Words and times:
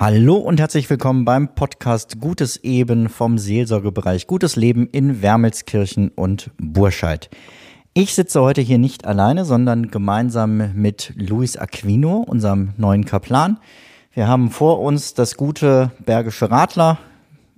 Hallo 0.00 0.36
und 0.36 0.58
herzlich 0.58 0.88
willkommen 0.88 1.26
beim 1.26 1.54
Podcast 1.54 2.20
Gutes 2.20 2.56
Eben 2.64 3.10
vom 3.10 3.36
Seelsorgebereich 3.36 4.26
Gutes 4.26 4.56
Leben 4.56 4.88
in 4.88 5.20
Wermelskirchen 5.20 6.08
und 6.08 6.50
Burscheid. 6.56 7.28
Ich 7.92 8.14
sitze 8.14 8.40
heute 8.40 8.62
hier 8.62 8.78
nicht 8.78 9.04
alleine, 9.04 9.44
sondern 9.44 9.90
gemeinsam 9.90 10.72
mit 10.74 11.12
Luis 11.16 11.58
Aquino, 11.58 12.24
unserem 12.26 12.72
neuen 12.78 13.04
Kaplan. 13.04 13.60
Wir 14.14 14.26
haben 14.26 14.50
vor 14.50 14.80
uns 14.80 15.12
das 15.12 15.36
gute 15.36 15.90
Bergische 15.98 16.50
Radler. 16.50 16.98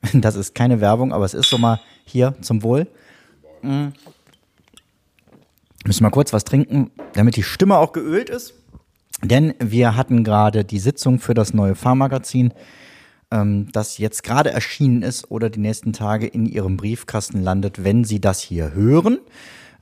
Das 0.12 0.34
ist 0.34 0.56
keine 0.56 0.80
Werbung, 0.80 1.12
aber 1.12 1.24
es 1.24 1.34
ist 1.34 1.48
so 1.48 1.58
mal 1.58 1.80
hier 2.04 2.34
zum 2.40 2.64
Wohl. 2.64 2.88
Mhm. 3.62 3.92
Müssen 5.84 6.04
wir 6.04 6.10
kurz 6.10 6.32
was 6.32 6.42
trinken, 6.42 6.90
damit 7.12 7.36
die 7.36 7.44
Stimme 7.44 7.78
auch 7.78 7.92
geölt 7.92 8.30
ist. 8.30 8.54
Denn 9.24 9.54
wir 9.60 9.96
hatten 9.96 10.24
gerade 10.24 10.64
die 10.64 10.78
Sitzung 10.78 11.18
für 11.18 11.34
das 11.34 11.54
neue 11.54 11.74
Fahrmagazin, 11.74 12.52
ähm, 13.30 13.68
das 13.72 13.98
jetzt 13.98 14.22
gerade 14.22 14.50
erschienen 14.50 15.02
ist 15.02 15.30
oder 15.30 15.48
die 15.48 15.60
nächsten 15.60 15.92
Tage 15.92 16.26
in 16.26 16.46
Ihrem 16.46 16.76
Briefkasten 16.76 17.42
landet, 17.42 17.84
wenn 17.84 18.04
Sie 18.04 18.20
das 18.20 18.40
hier 18.40 18.74
hören. 18.74 19.18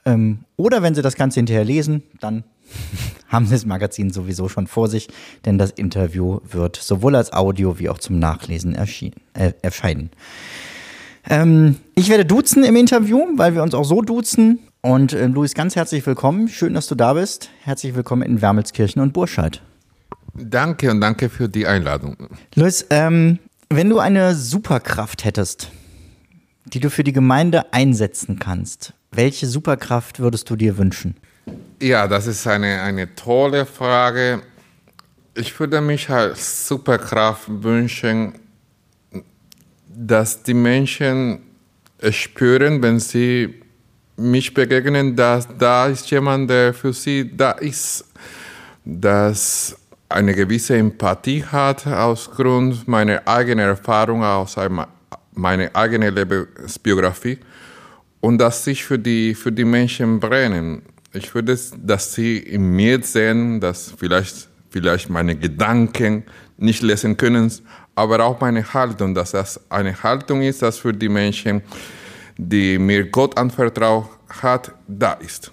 Ähm, 0.05 0.41
oder 0.57 0.83
wenn 0.83 0.95
Sie 0.95 1.03
das 1.03 1.17
Ganze 1.17 1.41
hinterher 1.41 1.65
lesen, 1.65 2.03
dann 2.21 2.45
haben 3.29 3.47
Sie 3.47 3.53
das 3.53 3.67
Magazin 3.67 4.11
sowieso 4.11 4.49
schon 4.49 4.67
vor 4.67 4.89
sich, 4.89 5.09
denn 5.45 5.59
das 5.59 5.71
Interview 5.71 6.41
wird 6.51 6.77
sowohl 6.77 7.17
als 7.17 7.33
Audio 7.33 7.79
wie 7.79 7.89
auch 7.89 7.99
zum 7.99 8.19
Nachlesen 8.19 8.75
äh, 8.75 9.53
erscheinen. 9.63 10.11
Ähm, 11.29 11.77
ich 11.95 12.09
werde 12.09 12.25
duzen 12.25 12.65
im 12.65 12.77
Interview, 12.77 13.27
weil 13.37 13.55
wir 13.55 13.63
uns 13.63 13.75
auch 13.75 13.85
so 13.85 14.01
duzen. 14.03 14.61
Und 14.83 15.13
äh, 15.13 15.27
Luis, 15.27 15.53
ganz 15.53 15.77
herzlich 15.77 16.07
willkommen. 16.07 16.49
Schön, 16.49 16.73
dass 16.73 16.87
du 16.87 16.95
da 16.95 17.13
bist. 17.13 17.51
Herzlich 17.65 17.95
willkommen 17.95 18.23
in 18.23 18.41
Wermelskirchen 18.41 19.03
und 19.03 19.13
Burscheid. 19.13 19.61
Danke 20.33 20.91
und 20.91 21.03
danke 21.03 21.29
für 21.29 21.51
die 21.51 21.67
Einladung. 21.67 22.17
Luis, 22.55 22.87
ähm, 22.89 23.39
wenn 23.69 23.91
du 23.91 23.99
eine 23.99 24.35
Superkraft 24.35 25.25
hättest, 25.27 25.71
die 26.65 26.81
du 26.81 26.89
für 26.89 27.05
die 27.05 27.13
Gemeinde 27.13 27.75
einsetzen 27.75 28.39
kannst, 28.39 28.95
welche 29.11 29.47
Superkraft 29.47 30.19
würdest 30.19 30.49
du 30.49 30.57
dir 30.57 30.79
wünschen? 30.79 31.17
Ja, 31.83 32.09
das 32.09 32.27
ist 32.27 32.47
eine, 32.47 32.81
eine 32.81 33.15
tolle 33.15 33.67
Frage. 33.67 34.41
Ich 35.35 35.61
würde 35.61 35.83
mich 35.83 36.09
als 36.09 36.67
Superkraft 36.69 37.45
wünschen, 37.49 38.33
dass 39.89 40.43
die 40.43 40.55
Menschen 40.55 41.41
spüren, 42.11 42.83
wenn 42.83 42.99
sie 42.99 43.60
mich 44.21 44.53
begegnen, 44.55 45.17
dass 45.17 45.49
da 45.59 45.87
ist 45.87 46.11
jemand, 46.11 46.51
der 46.51 46.75
für 46.75 46.93
sie 46.93 47.31
da 47.37 47.53
ist, 47.53 48.05
dass 48.85 49.77
eine 50.09 50.35
gewisse 50.35 50.77
Empathie 50.77 51.45
hat 51.45 51.87
aus 51.87 52.31
Grund 52.31 52.87
meiner 52.87 53.27
eigenen 53.27 53.69
Erfahrung, 53.69 54.23
aus 54.23 54.57
meiner 55.33 55.71
eigenen 55.75 56.15
Lebensbiografie 56.15 57.39
und 58.21 58.39
dass 58.39 58.65
sich 58.65 58.85
für 58.85 58.99
die, 58.99 59.35
für 59.35 59.53
die 59.53 59.65
Menschen 59.65 60.21
brennen. 60.21 60.83
Ich 61.13 61.35
würde, 61.35 61.59
dass 61.79 62.15
sie 62.15 62.39
in 62.39 62.71
mir 62.71 63.03
sehen, 63.03 63.61
dass 63.61 63.93
vielleicht, 63.97 64.49
vielleicht 64.71 65.09
meine 65.09 65.37
Gedanken 65.37 66.25
nicht 66.59 66.83
lesen 66.83 67.17
können, 67.17 67.51
aber 67.95 68.25
auch 68.25 68.41
meine 68.41 68.73
Haltung, 68.73 69.15
dass 69.15 69.33
das 69.33 69.61
eine 69.71 70.03
Haltung 70.03 70.43
ist, 70.43 70.63
dass 70.63 70.79
für 70.79 70.93
die 70.93 71.09
Menschen 71.09 71.63
die 72.49 72.79
mir 72.79 73.11
Gott 73.11 73.37
anvertraut 73.37 74.07
hat, 74.43 74.73
da 74.89 75.13
ist. 75.13 75.53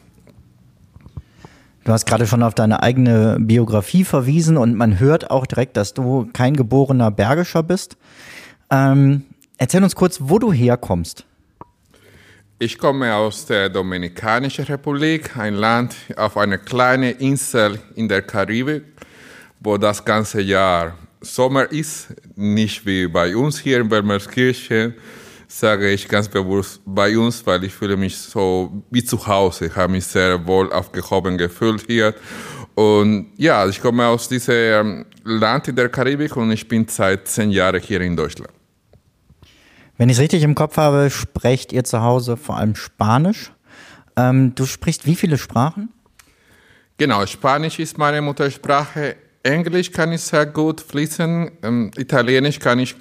Du 1.83 1.93
hast 1.93 2.05
gerade 2.05 2.27
schon 2.27 2.43
auf 2.43 2.53
deine 2.53 2.83
eigene 2.83 3.37
Biografie 3.39 4.03
verwiesen 4.03 4.57
und 4.57 4.75
man 4.75 4.99
hört 4.99 5.31
auch 5.31 5.45
direkt, 5.45 5.77
dass 5.77 5.93
du 5.93 6.29
kein 6.33 6.55
geborener 6.55 7.11
Bergischer 7.11 7.63
bist. 7.63 7.97
Ähm, 8.69 9.23
erzähl 9.57 9.83
uns 9.83 9.95
kurz, 9.95 10.19
wo 10.21 10.39
du 10.39 10.51
herkommst. 10.51 11.25
Ich 12.59 12.77
komme 12.77 13.13
aus 13.13 13.45
der 13.45 13.69
Dominikanischen 13.69 14.65
Republik, 14.65 15.37
ein 15.37 15.53
Land 15.53 15.95
auf 16.15 16.37
einer 16.37 16.57
kleinen 16.57 17.15
Insel 17.17 17.79
in 17.95 18.09
der 18.09 18.21
Karibik, 18.21 18.83
wo 19.59 19.77
das 19.77 20.03
ganze 20.03 20.41
Jahr 20.41 20.95
Sommer 21.21 21.71
ist, 21.71 22.13
nicht 22.35 22.85
wie 22.85 23.07
bei 23.07 23.35
uns 23.35 23.59
hier 23.59 23.79
in 23.79 23.89
Wermelskirchen, 23.89 24.93
sage 25.47 25.89
ich 25.89 26.07
ganz 26.07 26.27
bewusst 26.27 26.81
bei 26.85 27.17
uns, 27.17 27.45
weil 27.45 27.63
ich 27.63 27.73
fühle 27.73 27.97
mich 27.97 28.17
so 28.17 28.83
wie 28.91 29.03
zu 29.03 29.25
Hause. 29.25 29.67
Ich 29.67 29.75
habe 29.75 29.93
mich 29.93 30.05
sehr 30.05 30.45
wohl 30.45 30.71
aufgehoben 30.71 31.37
gefühlt 31.37 31.85
hier. 31.87 32.13
Und 32.75 33.31
ja, 33.37 33.65
ich 33.67 33.81
komme 33.81 34.05
aus 34.05 34.29
diesem 34.29 35.05
Land 35.23 35.67
in 35.69 35.75
der 35.75 35.89
Karibik 35.89 36.35
und 36.35 36.51
ich 36.51 36.67
bin 36.67 36.85
seit 36.87 37.27
zehn 37.27 37.49
Jahren 37.49 37.81
hier 37.81 38.01
in 38.01 38.15
Deutschland. 38.15 38.51
Wenn 39.97 40.09
ich 40.09 40.17
es 40.17 40.21
richtig 40.21 40.43
im 40.43 40.53
Kopf 40.53 40.77
habe, 40.77 41.09
sprecht 41.09 41.73
ihr 41.73 41.83
zu 41.83 42.01
Hause 42.01 42.37
vor 42.37 42.57
allem 42.57 42.75
Spanisch. 42.75 43.51
Ähm, 44.15 44.53
du 44.53 44.65
sprichst 44.65 45.07
wie 45.07 45.15
viele 45.15 45.37
Sprachen? 45.37 45.89
Genau, 46.97 47.25
Spanisch 47.25 47.79
ist 47.79 47.97
meine 47.97 48.21
Muttersprache. 48.21 49.15
Englisch 49.41 49.91
kann 49.91 50.11
ich 50.11 50.21
sehr 50.21 50.45
gut 50.45 50.81
fließen. 50.81 51.51
Ähm, 51.63 51.91
Italienisch 51.95 52.59
kann 52.59 52.79
ich 52.79 52.95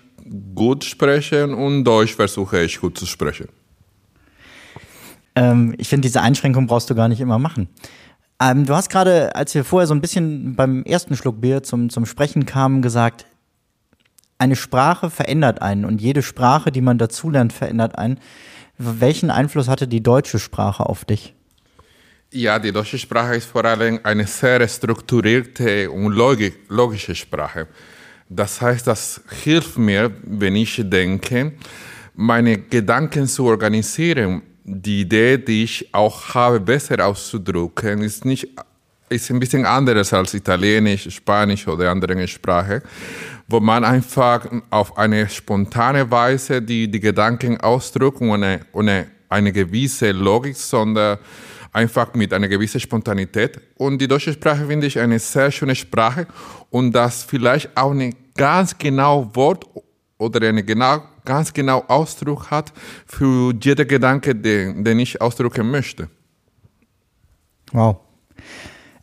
gut 0.54 0.84
sprechen 0.84 1.54
und 1.54 1.84
Deutsch 1.84 2.14
versuche 2.14 2.62
ich 2.62 2.80
gut 2.80 2.98
zu 2.98 3.06
sprechen. 3.06 3.48
Ähm, 5.34 5.74
ich 5.78 5.88
finde, 5.88 6.06
diese 6.06 6.22
Einschränkung 6.22 6.66
brauchst 6.66 6.90
du 6.90 6.94
gar 6.94 7.08
nicht 7.08 7.20
immer 7.20 7.38
machen. 7.38 7.68
Ähm, 8.40 8.66
du 8.66 8.74
hast 8.74 8.90
gerade, 8.90 9.34
als 9.34 9.54
wir 9.54 9.64
vorher 9.64 9.86
so 9.86 9.94
ein 9.94 10.00
bisschen 10.00 10.56
beim 10.56 10.82
ersten 10.84 11.16
Schluck 11.16 11.40
Bier 11.40 11.62
zum, 11.62 11.90
zum 11.90 12.06
Sprechen 12.06 12.46
kamen, 12.46 12.82
gesagt, 12.82 13.26
eine 14.38 14.56
Sprache 14.56 15.08
verändert 15.08 15.62
einen 15.62 15.84
und 15.84 16.00
jede 16.00 16.22
Sprache, 16.22 16.70
die 16.70 16.82
man 16.82 16.98
dazulernt, 16.98 17.52
verändert 17.52 17.96
einen. 17.96 18.20
Welchen 18.76 19.30
Einfluss 19.30 19.68
hatte 19.68 19.88
die 19.88 20.02
deutsche 20.02 20.38
Sprache 20.38 20.84
auf 20.84 21.06
dich? 21.06 21.34
Ja, 22.30 22.58
die 22.58 22.72
deutsche 22.72 22.98
Sprache 22.98 23.36
ist 23.36 23.46
vor 23.46 23.64
allem 23.64 24.00
eine 24.02 24.26
sehr 24.26 24.66
strukturierte 24.68 25.90
und 25.90 26.12
logische 26.68 27.14
Sprache. 27.14 27.68
Das 28.28 28.60
heißt, 28.60 28.86
das 28.86 29.20
hilft 29.44 29.78
mir, 29.78 30.10
wenn 30.22 30.56
ich 30.56 30.80
denke, 30.84 31.52
meine 32.14 32.58
Gedanken 32.58 33.26
zu 33.26 33.44
organisieren. 33.44 34.42
Die 34.64 35.02
Idee, 35.02 35.38
die 35.38 35.64
ich 35.64 35.94
auch 35.94 36.34
habe, 36.34 36.58
besser 36.58 37.06
auszudrücken, 37.06 38.02
ist 38.02 38.24
nicht 38.24 38.48
ist 39.08 39.30
ein 39.30 39.38
bisschen 39.38 39.64
anders 39.64 40.12
als 40.12 40.34
Italienisch, 40.34 41.08
Spanisch 41.14 41.68
oder 41.68 41.90
andere 41.90 42.26
Sprache, 42.26 42.82
wo 43.46 43.60
man 43.60 43.84
einfach 43.84 44.46
auf 44.70 44.98
eine 44.98 45.28
spontane 45.28 46.10
Weise 46.10 46.60
die, 46.60 46.90
die 46.90 47.00
Gedanken 47.00 47.60
ausdrückt, 47.60 48.20
ohne, 48.20 48.60
ohne 48.72 49.06
eine 49.28 49.52
gewisse 49.52 50.10
Logik, 50.10 50.56
sondern 50.56 51.18
einfach 51.72 52.14
mit 52.14 52.32
einer 52.32 52.48
gewissen 52.48 52.80
Spontanität. 52.80 53.60
Und 53.76 53.98
die 53.98 54.08
deutsche 54.08 54.32
Sprache 54.32 54.66
finde 54.66 54.86
ich 54.86 54.98
eine 54.98 55.18
sehr 55.18 55.50
schöne 55.50 55.74
Sprache 55.74 56.26
und 56.70 56.92
das 56.92 57.22
vielleicht 57.22 57.76
auch 57.76 57.92
ein 57.92 58.14
ganz 58.34 58.76
genau 58.76 59.30
Wort 59.34 59.64
oder 60.18 60.48
einen 60.48 60.64
genau, 60.64 61.02
ganz 61.24 61.52
genau 61.52 61.84
Ausdruck 61.88 62.50
hat 62.50 62.72
für 63.06 63.52
jeden 63.62 63.86
Gedanke, 63.86 64.34
den, 64.34 64.84
den 64.84 64.98
ich 64.98 65.20
ausdrücken 65.20 65.70
möchte. 65.70 66.08
Wow. 67.72 67.96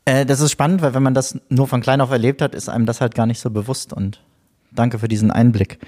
Äh, 0.05 0.25
das 0.25 0.39
ist 0.39 0.51
spannend, 0.51 0.81
weil 0.81 0.93
wenn 0.93 1.03
man 1.03 1.13
das 1.13 1.39
nur 1.49 1.67
von 1.67 1.81
klein 1.81 2.01
auf 2.01 2.11
erlebt 2.11 2.41
hat, 2.41 2.55
ist 2.55 2.69
einem 2.69 2.85
das 2.85 3.01
halt 3.01 3.15
gar 3.15 3.25
nicht 3.25 3.39
so 3.39 3.49
bewusst 3.49 3.93
und 3.93 4.21
danke 4.71 4.99
für 4.99 5.07
diesen 5.07 5.31
Einblick. 5.31 5.79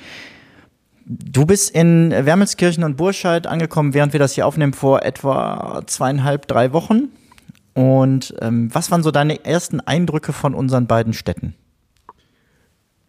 Du 1.08 1.46
bist 1.46 1.70
in 1.70 2.10
Wermelskirchen 2.10 2.84
und 2.84 2.98
Burscheid 2.98 3.46
angekommen, 3.46 3.94
während 3.94 4.14
wir 4.14 4.20
das 4.20 4.34
hier 4.34 4.48
aufnehmen, 4.48 4.74
vor 4.74 5.04
etwa 5.04 5.84
zweieinhalb, 5.86 6.48
drei 6.48 6.74
Wochen. 6.74 7.10
Und 7.76 8.34
ähm, 8.42 8.74
was 8.74 8.90
waren 8.90 9.04
so 9.04 9.12
deine 9.12 9.46
ersten 9.46 9.82
Eindrücke 9.82 10.34
von 10.34 10.56
unseren 10.56 10.88
beiden 10.88 11.14
Städten? 11.14 11.54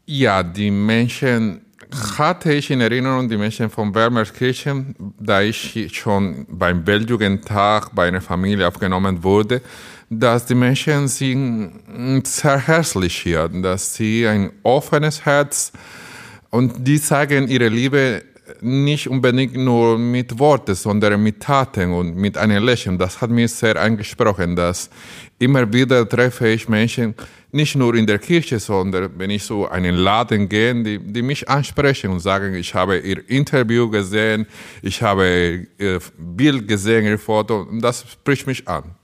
Ja, 0.04 0.42
die 0.42 0.70
Menschen 0.70 1.62
hatte 2.18 2.52
ich 2.52 2.70
in 2.70 2.82
Erinnerung, 2.82 3.30
die 3.30 3.38
Menschen 3.38 3.70
von 3.70 3.94
Wermelskirchen, 3.94 4.94
da 5.18 5.40
ich 5.40 5.88
schon 5.94 6.46
beim 6.50 6.86
Weltjugendtag 6.86 7.94
bei 7.94 8.08
einer 8.08 8.20
Familie 8.20 8.68
aufgenommen 8.68 9.24
wurde, 9.24 9.62
dass 10.10 10.44
die 10.44 10.54
Menschen 10.54 11.08
sind 11.08 12.26
sehr 12.26 12.58
herzlich 12.58 13.16
hier, 13.16 13.48
dass 13.48 13.94
sie 13.94 14.26
ein 14.26 14.52
offenes 14.64 15.24
Herz 15.24 15.72
haben 15.72 16.05
und 16.56 16.86
die 16.86 17.00
zeigen 17.00 17.48
ihre 17.48 17.68
Liebe 17.68 18.22
nicht 18.62 19.08
unbedingt 19.08 19.56
nur 19.56 19.98
mit 19.98 20.38
Worten, 20.38 20.74
sondern 20.74 21.22
mit 21.22 21.40
Taten 21.40 21.92
und 21.92 22.16
mit 22.16 22.38
einem 22.38 22.64
Lächeln. 22.64 22.96
Das 22.96 23.20
hat 23.20 23.28
mir 23.28 23.46
sehr 23.48 23.76
angesprochen, 23.76 24.56
dass 24.56 24.88
immer 25.38 25.70
wieder 25.70 26.08
treffe 26.08 26.48
ich 26.48 26.66
Menschen, 26.66 27.14
nicht 27.52 27.76
nur 27.76 27.94
in 27.94 28.06
der 28.06 28.18
Kirche, 28.18 28.58
sondern 28.58 29.10
wenn 29.18 29.30
ich 29.30 29.42
so 29.42 29.68
einen 29.68 29.96
Laden 29.96 30.48
gehe, 30.48 30.74
die, 30.82 30.98
die 30.98 31.22
mich 31.22 31.46
ansprechen 31.46 32.10
und 32.10 32.20
sagen, 32.20 32.54
ich 32.54 32.74
habe 32.74 32.98
ihr 32.98 33.28
Interview 33.28 33.90
gesehen, 33.90 34.46
ich 34.80 35.02
habe 35.02 35.66
ihr 35.78 36.00
Bild 36.16 36.66
gesehen, 36.66 37.04
ihr 37.04 37.18
Foto, 37.18 37.62
und 37.62 37.82
das 37.82 38.04
spricht 38.10 38.46
mich 38.46 38.66
an. 38.66 38.95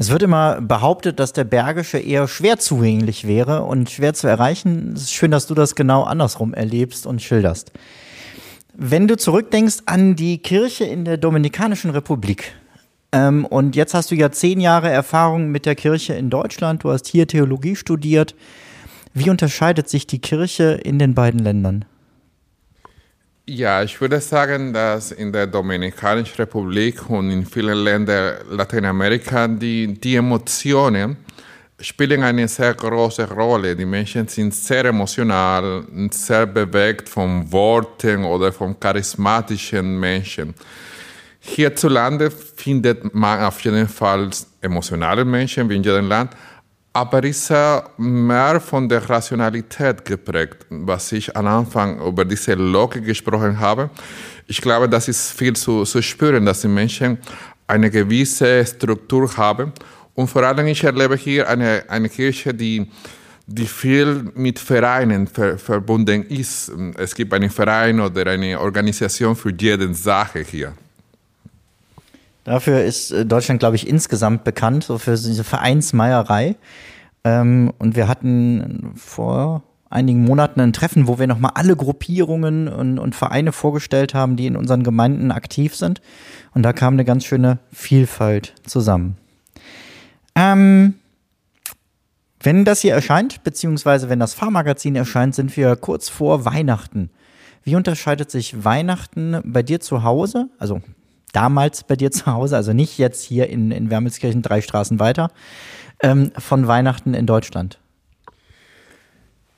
Es 0.00 0.10
wird 0.10 0.22
immer 0.22 0.60
behauptet, 0.60 1.18
dass 1.18 1.32
der 1.32 1.42
Bergische 1.42 1.98
eher 1.98 2.28
schwer 2.28 2.60
zugänglich 2.60 3.26
wäre 3.26 3.64
und 3.64 3.90
schwer 3.90 4.14
zu 4.14 4.28
erreichen. 4.28 4.92
Es 4.94 5.02
ist 5.02 5.12
schön, 5.12 5.32
dass 5.32 5.48
du 5.48 5.54
das 5.54 5.74
genau 5.74 6.04
andersrum 6.04 6.54
erlebst 6.54 7.04
und 7.04 7.20
schilderst. 7.20 7.72
Wenn 8.74 9.08
du 9.08 9.16
zurückdenkst 9.16 9.78
an 9.86 10.14
die 10.14 10.38
Kirche 10.38 10.84
in 10.84 11.04
der 11.04 11.16
Dominikanischen 11.16 11.90
Republik, 11.90 12.52
ähm, 13.10 13.44
und 13.44 13.74
jetzt 13.74 13.92
hast 13.92 14.12
du 14.12 14.14
ja 14.14 14.30
zehn 14.30 14.60
Jahre 14.60 14.88
Erfahrung 14.88 15.48
mit 15.48 15.66
der 15.66 15.74
Kirche 15.74 16.14
in 16.14 16.30
Deutschland, 16.30 16.84
du 16.84 16.92
hast 16.92 17.08
hier 17.08 17.26
Theologie 17.26 17.74
studiert. 17.74 18.36
Wie 19.14 19.30
unterscheidet 19.30 19.88
sich 19.88 20.06
die 20.06 20.20
Kirche 20.20 20.74
in 20.80 21.00
den 21.00 21.14
beiden 21.14 21.40
Ländern? 21.40 21.84
Ja, 23.50 23.82
ich 23.82 23.98
würde 23.98 24.20
sagen, 24.20 24.74
dass 24.74 25.10
in 25.10 25.32
der 25.32 25.46
Dominikanischen 25.46 26.36
Republik 26.36 27.08
und 27.08 27.30
in 27.30 27.46
vielen 27.46 27.78
Ländern 27.78 28.36
Lateinamerika 28.50 29.48
die, 29.48 29.98
die 29.98 30.16
Emotionen 30.16 31.16
spielen 31.80 32.22
eine 32.24 32.46
sehr 32.46 32.74
große 32.74 33.26
Rolle. 33.30 33.74
Die 33.74 33.86
Menschen 33.86 34.28
sind 34.28 34.52
sehr 34.52 34.84
emotional, 34.84 35.82
sehr 36.10 36.44
bewegt 36.44 37.08
von 37.08 37.50
Worten 37.50 38.22
oder 38.22 38.52
von 38.52 38.78
charismatischen 38.78 39.98
Menschen. 39.98 40.52
Hierzulande 41.40 42.30
findet 42.30 43.14
man 43.14 43.40
auf 43.44 43.60
jeden 43.60 43.88
Fall 43.88 44.28
emotionale 44.60 45.24
Menschen 45.24 45.70
wie 45.70 45.76
in 45.76 45.82
jedem 45.82 46.06
Land, 46.06 46.32
aber 46.98 47.22
ist 47.22 47.48
er 47.52 47.90
mehr 47.96 48.60
von 48.60 48.88
der 48.88 49.08
Rationalität 49.08 50.04
geprägt, 50.04 50.66
was 50.68 51.12
ich 51.12 51.36
am 51.36 51.46
Anfang 51.46 52.00
über 52.00 52.24
diese 52.24 52.54
Logik 52.54 53.04
gesprochen 53.04 53.56
habe. 53.60 53.88
Ich 54.48 54.60
glaube, 54.60 54.88
das 54.88 55.06
ist 55.06 55.30
viel 55.30 55.54
zu, 55.54 55.84
zu 55.84 56.02
spüren, 56.02 56.44
dass 56.44 56.62
die 56.62 56.68
Menschen 56.68 57.18
eine 57.68 57.88
gewisse 57.88 58.66
Struktur 58.66 59.28
haben. 59.36 59.72
Und 60.14 60.26
vor 60.26 60.42
allem, 60.42 60.66
ich 60.66 60.82
erlebe 60.82 61.14
hier 61.14 61.48
eine, 61.48 61.84
eine 61.86 62.08
Kirche, 62.08 62.52
die, 62.52 62.90
die 63.46 63.66
viel 63.66 64.32
mit 64.34 64.58
Vereinen 64.58 65.28
ver, 65.28 65.56
verbunden 65.56 66.24
ist. 66.24 66.72
Es 66.96 67.14
gibt 67.14 67.32
einen 67.32 67.50
Verein 67.50 68.00
oder 68.00 68.26
eine 68.26 68.58
Organisation 68.58 69.36
für 69.36 69.52
jede 69.56 69.94
Sache 69.94 70.40
hier. 70.40 70.72
Dafür 72.48 72.82
ist 72.82 73.10
äh, 73.10 73.26
Deutschland, 73.26 73.60
glaube 73.60 73.76
ich, 73.76 73.86
insgesamt 73.86 74.42
bekannt, 74.42 74.84
so 74.84 74.96
für 74.96 75.10
diese 75.10 75.44
Vereinsmeierei. 75.44 76.56
Ähm, 77.22 77.74
und 77.78 77.94
wir 77.94 78.08
hatten 78.08 78.92
vor 78.96 79.62
einigen 79.90 80.24
Monaten 80.24 80.58
ein 80.60 80.72
Treffen, 80.72 81.08
wo 81.08 81.18
wir 81.18 81.26
nochmal 81.26 81.52
alle 81.56 81.76
Gruppierungen 81.76 82.68
und, 82.68 82.98
und, 82.98 83.14
Vereine 83.14 83.52
vorgestellt 83.52 84.14
haben, 84.14 84.36
die 84.36 84.46
in 84.46 84.56
unseren 84.56 84.82
Gemeinden 84.82 85.30
aktiv 85.30 85.76
sind. 85.76 86.00
Und 86.54 86.62
da 86.62 86.72
kam 86.72 86.94
eine 86.94 87.04
ganz 87.04 87.26
schöne 87.26 87.58
Vielfalt 87.70 88.54
zusammen. 88.64 89.18
Ähm, 90.34 90.94
wenn 92.40 92.64
das 92.64 92.80
hier 92.80 92.94
erscheint, 92.94 93.44
beziehungsweise 93.44 94.08
wenn 94.08 94.20
das 94.20 94.32
Fahrmagazin 94.32 94.96
erscheint, 94.96 95.34
sind 95.34 95.54
wir 95.54 95.76
kurz 95.76 96.08
vor 96.08 96.46
Weihnachten. 96.46 97.10
Wie 97.62 97.76
unterscheidet 97.76 98.30
sich 98.30 98.64
Weihnachten 98.64 99.38
bei 99.44 99.62
dir 99.62 99.80
zu 99.80 100.02
Hause, 100.02 100.48
also 100.58 100.80
damals 101.38 101.84
bei 101.84 101.94
dir 101.94 102.10
zu 102.10 102.26
Hause, 102.26 102.56
also 102.56 102.72
nicht 102.72 102.98
jetzt 102.98 103.22
hier 103.22 103.48
in, 103.48 103.70
in 103.70 103.90
Wermelskirchen 103.90 104.42
drei 104.42 104.60
Straßen 104.60 104.98
weiter, 104.98 105.30
ähm, 106.02 106.32
von 106.36 106.66
Weihnachten 106.66 107.14
in 107.14 107.26
Deutschland? 107.26 107.78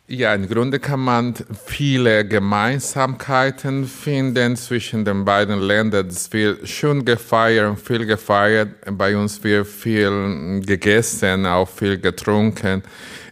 Ja, 0.07 0.35
im 0.35 0.47
Grunde 0.47 0.79
kann 0.79 1.01
man 1.01 1.35
viele 1.65 2.27
Gemeinsamkeiten 2.27 3.87
finden 3.87 4.57
zwischen 4.57 5.05
den 5.05 5.25
beiden 5.25 5.59
Ländern. 5.61 6.09
Es 6.09 6.31
wird 6.33 6.69
schon 6.69 7.05
gefeiert, 7.05 7.79
viel 7.79 8.05
gefeiert. 8.05 8.71
Bei 8.91 9.17
uns 9.17 9.43
wird 9.43 9.67
viel 9.67 10.63
gegessen, 10.67 11.47
auch 11.47 11.69
viel 11.69 11.97
getrunken. 11.99 12.83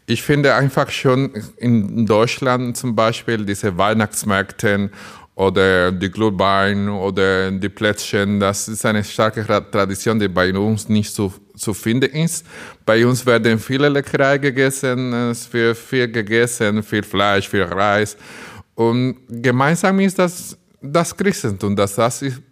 Ich 0.06 0.22
finde 0.22 0.54
einfach 0.54 0.88
schon 0.88 1.32
in 1.58 2.06
Deutschland 2.06 2.78
zum 2.78 2.94
Beispiel 2.94 3.44
diese 3.44 3.76
Weihnachtsmärkte 3.76 4.88
oder 5.38 5.92
die 5.92 6.10
Glühwein 6.10 6.88
oder 6.88 7.52
die 7.52 7.68
Plätzchen. 7.68 8.40
Das 8.40 8.66
ist 8.66 8.84
eine 8.84 9.04
starke 9.04 9.46
Tradition, 9.70 10.18
die 10.18 10.26
bei 10.26 10.52
uns 10.52 10.88
nicht 10.88 11.14
so 11.14 11.32
zu 11.54 11.74
finden 11.74 12.10
ist. 12.10 12.44
Bei 12.84 13.06
uns 13.06 13.24
werden 13.24 13.60
viele 13.60 13.88
Leckereien 13.88 14.40
gegessen, 14.40 15.12
es 15.30 15.52
wird 15.52 15.76
viel 15.76 16.10
gegessen, 16.10 16.82
viel 16.82 17.04
Fleisch, 17.04 17.48
viel 17.48 17.62
Reis. 17.62 18.16
Und 18.74 19.18
gemeinsam 19.28 20.00
ist 20.00 20.18
das 20.18 20.58
das 20.80 21.16
Christentum, 21.16 21.76
dass 21.76 21.94
das 21.94 22.22
ist 22.22 22.42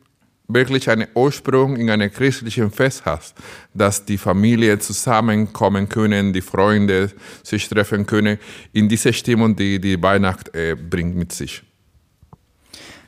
wirklich 0.47 0.89
einen 0.89 1.09
Ursprung 1.15 1.77
in 1.77 1.91
einem 1.91 2.13
christlichen 2.13 2.71
Fest 2.71 3.05
hat, 3.05 3.35
dass 3.75 4.05
die 4.05 4.19
Familie 4.19 4.79
zusammenkommen 4.79 5.89
können, 5.89 6.33
die 6.33 6.41
Freunde 6.41 7.11
sich 7.43 7.69
treffen 7.69 8.07
können, 8.07 8.39
in 8.73 8.89
diese 8.89 9.13
Stimmung, 9.13 9.57
die 9.57 9.81
die 9.81 10.01
Weihnacht 10.01 10.55
äh, 10.55 10.77
bringt 10.77 11.17
mit 11.17 11.33
sich. 11.33 11.65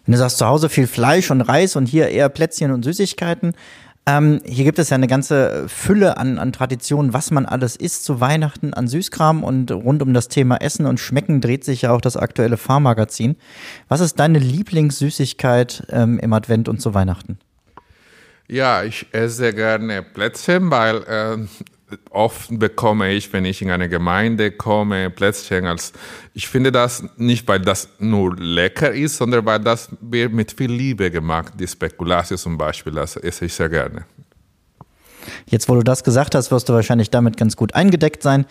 Wenn 0.08 0.12
du 0.12 0.18
sagst, 0.20 0.38
zu 0.38 0.46
Hause 0.46 0.70
viel 0.70 0.86
Fleisch 0.86 1.30
und 1.30 1.42
Reis 1.42 1.76
und 1.76 1.84
hier 1.84 2.08
eher 2.08 2.30
Plätzchen 2.30 2.70
und 2.70 2.82
Süßigkeiten, 2.82 3.52
ähm, 4.06 4.40
hier 4.42 4.64
gibt 4.64 4.78
es 4.78 4.88
ja 4.88 4.94
eine 4.94 5.06
ganze 5.06 5.68
Fülle 5.68 6.16
an, 6.16 6.38
an 6.38 6.50
Traditionen, 6.50 7.12
was 7.12 7.30
man 7.30 7.44
alles 7.44 7.76
isst 7.76 8.06
zu 8.06 8.18
Weihnachten 8.18 8.72
an 8.72 8.88
Süßkram 8.88 9.44
und 9.44 9.70
rund 9.70 10.00
um 10.00 10.14
das 10.14 10.28
Thema 10.28 10.62
Essen 10.62 10.86
und 10.86 10.98
Schmecken 10.98 11.42
dreht 11.42 11.62
sich 11.62 11.82
ja 11.82 11.90
auch 11.90 12.00
das 12.00 12.16
aktuelle 12.16 12.56
Fahrmagazin. 12.56 13.36
Was 13.88 14.00
ist 14.00 14.18
deine 14.18 14.38
Lieblingssüßigkeit 14.38 15.88
ähm, 15.90 16.18
im 16.18 16.32
Advent 16.32 16.70
und 16.70 16.80
zu 16.80 16.94
Weihnachten? 16.94 17.38
Ja, 18.46 18.84
ich 18.84 19.08
esse 19.12 19.52
gerne 19.52 20.02
Plätzchen, 20.02 20.70
weil 20.70 21.02
äh, 21.02 21.36
oft 22.10 22.58
bekomme 22.58 23.12
ich, 23.12 23.32
wenn 23.32 23.44
ich 23.44 23.62
in 23.62 23.70
eine 23.70 23.88
Gemeinde 23.88 24.50
komme, 24.50 25.10
Plätzchen 25.10 25.66
als, 25.66 25.92
ich 26.34 26.48
finde 26.48 26.72
das 26.72 27.04
nicht, 27.16 27.46
weil 27.48 27.60
das 27.60 27.88
nur 27.98 28.36
lecker 28.36 28.92
ist, 28.92 29.16
sondern 29.16 29.46
weil 29.46 29.60
das 29.60 29.88
wird 30.00 30.32
mit 30.32 30.52
viel 30.52 30.70
Liebe 30.70 31.10
gemacht. 31.10 31.54
Die 31.58 31.66
Spekulation 31.66 32.38
zum 32.38 32.58
Beispiel, 32.58 32.92
das 32.92 33.16
esse 33.16 33.46
ich 33.46 33.54
sehr 33.54 33.68
gerne. 33.68 34.04
Jetzt, 35.46 35.68
wo 35.68 35.74
du 35.74 35.82
das 35.82 36.04
gesagt 36.04 36.34
hast, 36.34 36.50
wirst 36.50 36.68
du 36.68 36.72
wahrscheinlich 36.72 37.10
damit 37.10 37.36
ganz 37.36 37.56
gut 37.56 37.74
eingedeckt 37.74 38.22
sein. 38.22 38.46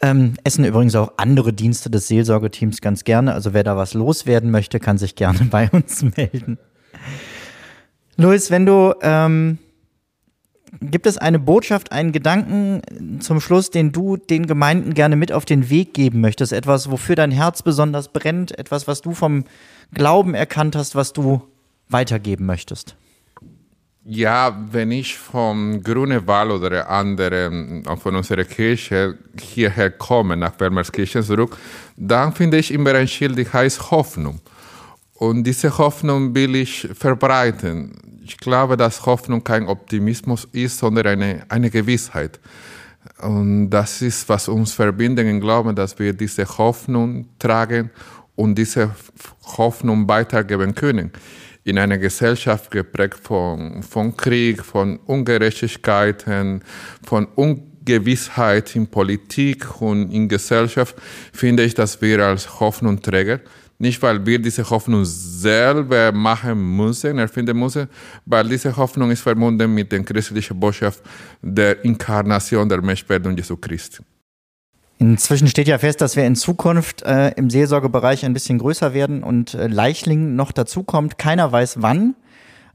Ähm, 0.00 0.34
essen 0.44 0.64
übrigens 0.64 0.94
auch 0.96 1.12
andere 1.16 1.52
Dienste 1.52 1.88
des 1.88 2.08
Seelsorgeteams 2.08 2.80
ganz 2.80 3.04
gerne. 3.04 3.34
Also 3.34 3.54
wer 3.54 3.62
da 3.62 3.76
was 3.76 3.94
loswerden 3.94 4.50
möchte, 4.50 4.80
kann 4.80 4.98
sich 4.98 5.14
gerne 5.14 5.40
bei 5.50 5.70
uns 5.70 6.02
melden. 6.16 6.58
Luis, 8.16 8.50
wenn 8.50 8.66
du 8.66 8.94
ähm, 9.00 9.58
Gibt 10.80 11.06
es 11.06 11.18
eine 11.18 11.38
Botschaft, 11.38 11.92
einen 11.92 12.12
Gedanken 12.12 13.20
zum 13.20 13.40
Schluss, 13.40 13.70
den 13.70 13.92
du 13.92 14.16
den 14.16 14.46
Gemeinden 14.46 14.94
gerne 14.94 15.16
mit 15.16 15.30
auf 15.30 15.44
den 15.44 15.68
Weg 15.68 15.92
geben 15.92 16.22
möchtest? 16.22 16.52
Etwas, 16.52 16.90
wofür 16.90 17.14
dein 17.14 17.30
Herz 17.30 17.62
besonders 17.62 18.08
brennt? 18.08 18.58
Etwas, 18.58 18.88
was 18.88 19.02
du 19.02 19.12
vom 19.12 19.44
Glauben 19.92 20.34
erkannt 20.34 20.74
hast, 20.74 20.94
was 20.94 21.12
du 21.12 21.42
weitergeben 21.90 22.46
möchtest? 22.46 22.96
Ja, 24.04 24.66
wenn 24.72 24.90
ich 24.90 25.16
vom 25.16 25.82
Grunewald 25.82 26.50
oder 26.50 26.88
anderen 26.88 27.84
von 28.00 28.16
unserer 28.16 28.44
Kirche 28.44 29.18
hierher 29.38 29.90
komme, 29.90 30.36
nach 30.36 30.58
Wermerskirchen 30.58 31.22
zurück, 31.22 31.56
dann 31.96 32.32
finde 32.32 32.56
ich 32.56 32.72
immer 32.72 32.94
ein 32.94 33.06
Schild, 33.06 33.38
das 33.38 33.52
heißt 33.52 33.90
Hoffnung. 33.90 34.40
Und 35.14 35.44
diese 35.44 35.76
Hoffnung 35.78 36.34
will 36.34 36.56
ich 36.56 36.88
verbreiten 36.94 37.92
ich 38.32 38.38
glaube, 38.38 38.78
dass 38.78 39.04
Hoffnung 39.04 39.44
kein 39.44 39.68
Optimismus 39.68 40.48
ist, 40.52 40.78
sondern 40.78 41.06
eine, 41.06 41.44
eine 41.50 41.68
Gewissheit. 41.68 42.40
Und 43.20 43.68
das 43.68 44.00
ist, 44.00 44.26
was 44.28 44.48
uns 44.48 44.72
verbindet 44.72 45.26
im 45.26 45.38
Glauben, 45.40 45.76
dass 45.76 45.98
wir 45.98 46.14
diese 46.14 46.46
Hoffnung 46.46 47.28
tragen 47.38 47.90
und 48.34 48.54
diese 48.54 48.94
Hoffnung 49.58 50.08
weitergeben 50.08 50.74
können. 50.74 51.12
In 51.64 51.78
einer 51.78 51.98
Gesellschaft 51.98 52.70
geprägt 52.70 53.20
von, 53.22 53.82
von 53.82 54.16
Krieg, 54.16 54.64
von 54.64 54.98
Ungerechtigkeiten, 55.04 56.64
von 57.04 57.26
Ungewissheit 57.34 58.74
in 58.74 58.86
Politik 58.86 59.80
und 59.82 60.10
in 60.10 60.26
Gesellschaft, 60.28 60.96
finde 61.34 61.64
ich, 61.64 61.74
dass 61.74 62.00
wir 62.00 62.20
als 62.20 62.60
Hoffnungsträger 62.60 63.40
nicht, 63.82 64.00
weil 64.00 64.24
wir 64.24 64.38
diese 64.38 64.68
Hoffnung 64.70 65.04
selber 65.04 66.12
machen 66.12 66.76
müssen, 66.76 67.18
erfinden 67.18 67.58
müssen, 67.58 67.88
weil 68.24 68.48
diese 68.48 68.74
Hoffnung 68.76 69.10
ist 69.10 69.22
verbunden 69.22 69.74
mit 69.74 69.90
der 69.90 70.02
christlichen 70.04 70.58
Botschaft 70.58 71.02
der 71.42 71.84
Inkarnation 71.84 72.68
der 72.68 72.80
Menschwerdung 72.80 73.36
Jesu 73.36 73.56
Christi. 73.56 73.98
Inzwischen 74.98 75.48
steht 75.48 75.66
ja 75.66 75.78
fest, 75.78 76.00
dass 76.00 76.14
wir 76.14 76.24
in 76.24 76.36
Zukunft 76.36 77.02
äh, 77.02 77.30
im 77.30 77.50
Seelsorgebereich 77.50 78.24
ein 78.24 78.34
bisschen 78.34 78.58
größer 78.58 78.94
werden 78.94 79.24
und 79.24 79.54
äh, 79.54 79.66
Leichling 79.66 80.36
noch 80.36 80.52
dazukommt. 80.52 81.18
Keiner 81.18 81.50
weiß 81.50 81.82
wann. 81.82 82.14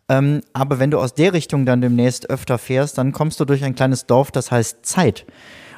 Ähm, 0.09 0.41
aber 0.51 0.77
wenn 0.79 0.91
du 0.91 0.99
aus 0.99 1.13
der 1.13 1.31
Richtung 1.31 1.65
dann 1.65 1.79
demnächst 1.79 2.29
öfter 2.29 2.57
fährst, 2.57 2.97
dann 2.97 3.13
kommst 3.13 3.39
du 3.39 3.45
durch 3.45 3.63
ein 3.63 3.75
kleines 3.75 4.07
Dorf, 4.07 4.31
das 4.31 4.51
heißt 4.51 4.85
Zeit. 4.85 5.25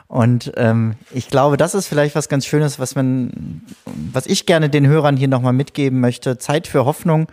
Und 0.09 0.51
ähm, 0.57 0.95
ich 1.11 1.29
glaube, 1.29 1.55
das 1.55 1.75
ist 1.75 1.85
vielleicht 1.87 2.15
was 2.15 2.29
ganz 2.29 2.47
Schönes, 2.47 2.79
was 2.79 2.95
man, 2.95 3.61
was 4.11 4.25
ich 4.25 4.47
gerne 4.47 4.67
den 4.67 4.87
Hörern 4.87 5.15
hier 5.15 5.27
nochmal 5.27 5.53
mitgeben 5.53 5.99
möchte. 5.99 6.39
Zeit 6.39 6.67
für 6.67 6.83
Hoffnung. 6.83 7.27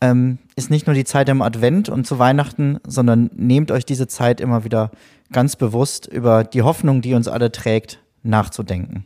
ähm, 0.00 0.38
ist 0.56 0.70
nicht 0.70 0.86
nur 0.86 0.94
die 0.94 1.04
Zeit 1.04 1.28
im 1.28 1.42
Advent 1.42 1.90
und 1.90 2.06
zu 2.06 2.18
Weihnachten, 2.18 2.78
sondern 2.86 3.30
nehmt 3.34 3.70
euch 3.70 3.84
diese 3.84 4.08
Zeit 4.08 4.40
immer 4.40 4.64
wieder 4.64 4.90
ganz 5.32 5.56
bewusst 5.56 6.06
über 6.06 6.44
die 6.44 6.62
Hoffnung, 6.62 7.02
die 7.02 7.12
uns 7.12 7.28
alle 7.28 7.52
trägt, 7.52 8.02
nachzudenken. 8.22 9.04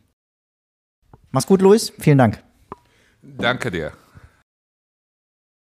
Mach's 1.32 1.46
gut, 1.46 1.60
Luis. 1.60 1.92
Vielen 1.98 2.18
Dank. 2.18 2.42
Danke 3.22 3.72
dir. 3.72 3.92